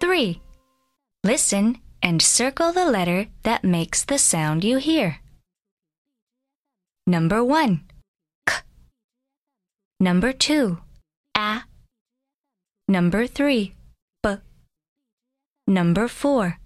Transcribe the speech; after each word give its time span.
3. 0.00 0.40
Listen 1.24 1.78
and 2.02 2.20
circle 2.20 2.72
the 2.72 2.84
letter 2.84 3.28
that 3.42 3.64
makes 3.64 4.04
the 4.04 4.18
sound 4.18 4.64
you 4.64 4.78
hear. 4.78 5.20
Number 7.06 7.42
1. 7.44 7.80
K. 8.46 8.56
Number 9.98 10.32
2. 10.32 10.78
A. 11.36 11.62
Number 12.88 13.26
3. 13.26 13.74
B. 14.22 14.36
Number 15.66 16.08
4. 16.08 16.58